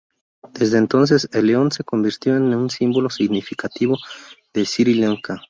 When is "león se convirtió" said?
1.45-2.35